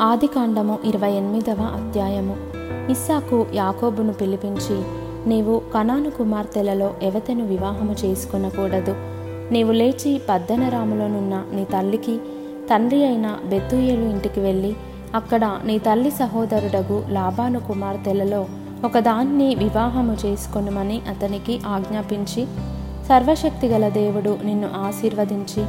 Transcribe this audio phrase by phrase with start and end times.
[0.00, 2.36] ఆదికాండము ఇరవై ఎనిమిదవ అధ్యాయము.
[2.90, 4.82] ఇస్సాకు యాకోబును పిలిపించి
[5.26, 8.94] నీవు కనాను కుమార్తెలలో ఎవతెను వివాహము చేసుకునకూడదు.
[9.52, 12.18] నీవు లేచి పద్దనరాములోనున్న నీ తల్లికి
[12.70, 14.76] తండ్రి అయిన బెత్తుయేలు ఇంటికి వెళ్ళి
[15.14, 18.46] అక్కడ నీ తల్లి సహోదరుడగు లాబాను కుమార్తెలలో
[18.84, 22.46] ఒకదాన్ని వివాహము చేసుకొనుమని అతనికి ఆజ్ఞాపించి
[23.08, 25.64] సర్వశక్తిగల దేవుడు నిన్ను ఆశీర్వదించి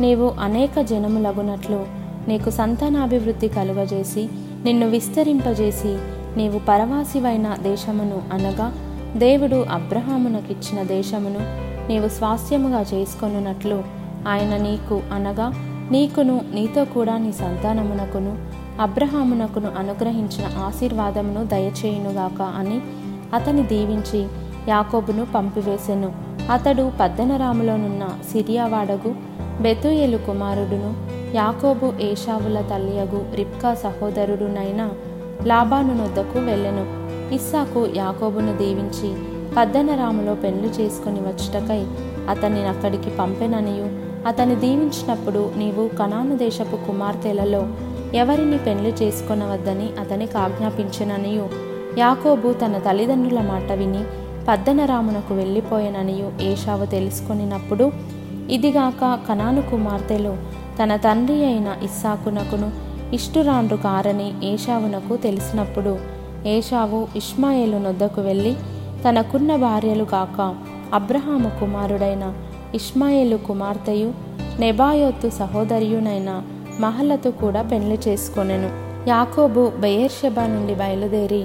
[0.00, 4.28] నీవు అనేక జనములగునట్లు నీకు సంతానాభివృద్ధి కలుగజేసి
[4.64, 5.92] నిన్ను విస్తరింపజేసి
[6.36, 8.68] నీవు పరవాసివైన దేశమును అనగా
[9.16, 11.40] దేవుడు అబ్రహామునకిచ్చిన దేశమును
[11.88, 13.78] నీవు స్వాస్థ్యముగా చేసుకొనున్నట్లు
[14.28, 15.46] ఆయన నీకు అనగా
[15.90, 18.32] నీకును నీతో కూడా నీ సంతానమునకును
[18.80, 22.78] అబ్రహామునకును అనుగ్రహించిన ఆశీర్వాదమును దయచేయునుగాక అని
[23.34, 24.20] అతని దీవించి
[24.68, 26.10] యాకోబును పంపివేశెను
[26.50, 29.10] అతడు పద్దనరాములోనున్న సిరియావాడగు
[29.60, 34.90] బెతుయేలు కుమారుడును యాకోబు ఏషావుల తల్లియగు రిప్కా సహోదరుడునైన
[35.46, 36.84] లాబాను నొద్దకు వెళ్ళెను.
[37.34, 39.10] ఇస్సాకు యాకోబును దీవించి
[39.56, 41.86] పద్దనరాములో పెళ్ళి చేసుకుని వచ్చుటకై
[42.28, 43.86] అతన్ని అక్కడికి పంపెననియు.
[44.28, 47.66] అతన్ని దీవించినప్పుడు నీవు కనాను దేశపు కుమార్తెలలో
[48.14, 51.48] ఎవరిని పెళ్ళి చేసుకొనవద్దని అతనికి ఆజ్ఞాపించిననియు.
[51.98, 54.04] యాకోబు తన తల్లిదండ్రుల మాట విని
[54.48, 56.42] పద్దనరామునకు వెళ్ళిపోయెననియు.
[56.42, 57.92] ఏషావు తెలుసుకొనినప్పుడు
[58.50, 60.36] ఇదిగాక కనాను కుమార్తెలు
[60.80, 62.70] తన తండ్రి అయిన ఇస్సాకునకును
[63.14, 65.98] ఇష్టురాండ్రు కారని ఏషావునకు తెలిసినప్పుడు
[66.46, 68.52] ఏషావు ఇష్మాయేలు నొద్దకు వెళ్ళి
[69.08, 70.54] తనకున్న భార్యలు కాక
[70.94, 72.34] అబ్రహాము కుమారుడైన
[72.74, 74.12] ఇష్మాయేలు కుమార్తెయు
[74.60, 76.42] నెబాయోత్తు సహోదరియునైన
[76.80, 78.70] మహలతు కూడా పెళ్ళి చేసుకొనెను.
[79.08, 81.42] యాకోబు బెయేర్షెబా నుండి బయలుదేరి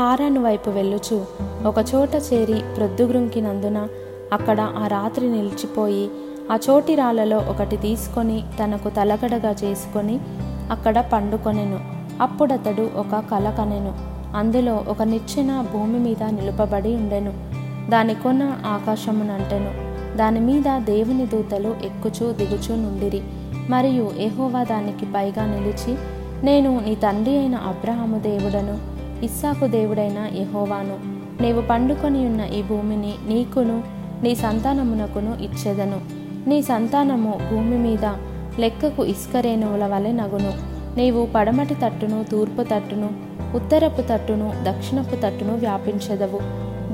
[0.00, 1.24] హారాను వైపు వెళ్ళుచు
[1.66, 3.88] ఒకచోట చేరి ప్రొద్దుగ్రుంకినందున
[4.32, 6.10] అక్కడ ఆ రాత్రి నిలిచిపోయి
[6.50, 10.20] ఆ చోటి రాళ్ళలో ఒకటి తీసుకొని తనకు తలగడగా చేసుకొని
[10.70, 11.80] అక్కడ పండుకొనెను.
[12.22, 13.94] అప్పుడతడు ఒక కల కనెను.
[14.36, 17.32] అందులో ఒక నిచ్చెన భూమి మీద నిలుపబడి ఉండెను.
[17.90, 19.90] దాని కొన ఆకాశమునంటెను.
[20.16, 23.22] దాని మీద దేవుని దూతలు ఎక్కుచూ దిగుచూ నుండిరి.
[23.70, 25.98] మరియు ఎహోవా దానికి పైగా నిలిచి
[26.42, 28.78] నేను నీ తండ్రి అయిన అబ్రహాము దేవుడను
[29.24, 30.98] ఇస్సాకు దేవుడైన యహోవాను
[31.42, 33.82] నీవు పండుకొని ఉన్న ఈ భూమిని నీకును
[34.22, 36.19] నీ సంతానమునకును ఇచ్చేదను.
[36.46, 38.04] నీ సంతానము భూమి మీద
[38.58, 40.52] లెక్కకు ఇసుకరేణువుల వలె నగును.
[40.96, 43.10] నీవు పడమటి తట్టును తూర్పు తట్టును
[43.54, 46.40] ఉత్తరపు తట్టును దక్షిణపు తట్టును వ్యాపించెదవు.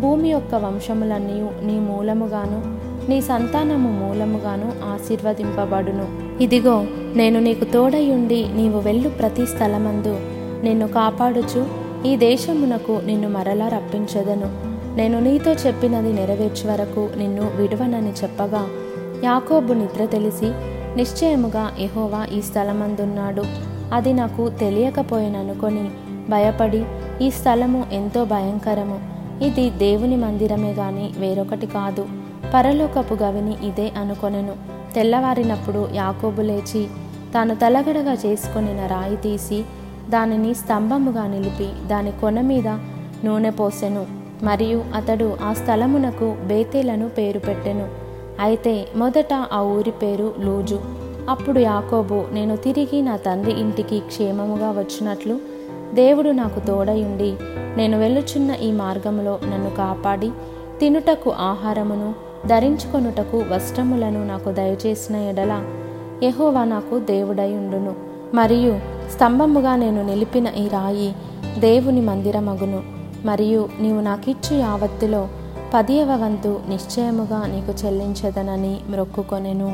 [0.00, 6.06] భూమి యొక్క వంశములన్నీ నీ మూలముగాను నీ సంతానము మూలముగాను ఆశీర్వదింపబడును.
[6.42, 10.20] ఇదిగో నేను నీకు తోడయుండి నీవు వెళ్ళు ప్రతి స్థలమందు.
[10.64, 11.66] నిన్ను కాపాడుచు
[12.06, 14.74] ఈ దేశమునకు నిన్ను మరలా రప్పించదను.
[14.96, 18.66] నేను నీతో చెప్పినది నెరవేర్చు వరకు నిన్ను విడువనని చెప్పగా
[19.24, 20.46] యాకోబు నిద్ర తెలిసి
[20.96, 23.42] నిశ్చయముగా ఎహోవా ఈ స్థలమందున్నాడు.
[23.92, 25.90] అది నాకు తెలియకపోయిననుకొని
[26.30, 26.84] భయపడి
[27.22, 29.00] ఈ స్థలము ఎంతో భయంకరము.
[29.44, 32.06] ఇది దేవుని మందిరమే గాని వేరొకటి కాదు.
[32.54, 34.52] పరలోకపు గవిని ఇదే అనుకొనెను.
[34.94, 36.86] తెల్లవారినప్పుడు యాకోబు లేచి
[37.34, 39.64] తాను తలగడగా చేసుకొనిన రాయి తీసి
[40.10, 42.68] దానిని స్తంభముగా నిలిపి దాని కొన మీద
[43.24, 44.06] నూనె పోసెను.
[44.42, 48.03] మరియు అతడు ఆ స్థలమునకు బేతేలను పేరు పెట్టెను.
[48.40, 50.80] అయితే మొదట ఆ ఊరి పేరు లూజు.
[51.28, 55.38] అప్పుడు యాకోబు నేను తిరిగి నా తండ్రి ఇంటికి క్షేమముగా వచ్చినట్లు
[55.94, 57.36] దేవుడు నాకు తోడయుండి
[57.76, 60.30] నేను వెళ్ళుచున్న ఈ మార్గములో నన్ను కాపాడి
[60.80, 62.14] తినుటకు ఆహారమును
[62.46, 65.64] ధరించుకొనుటకు వస్త్రములను నాకు దయచేసిన ఎడల
[66.22, 67.94] యహోవా నాకు దేవుడై ఉండును
[68.34, 68.78] మరియు
[69.14, 71.14] స్తంభముగా నేను నిలిపిన ఈ రాయి
[71.58, 72.82] దేవుని మందిరమగును.
[73.24, 75.28] మరియు నీవు నాకిచ్చు యావత్తులో
[75.74, 79.70] పదియవ వంతు నిశ్చయముగా నీకు చెల్లించదనని మ్రొక్కుకొనెను.